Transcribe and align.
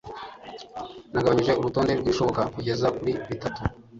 nagabanije 1.11 1.51
urutonde 1.55 1.91
rwibishoboka 1.93 2.41
kugeza 2.53 2.87
kuri 2.97 3.11
bitatu 3.29 3.61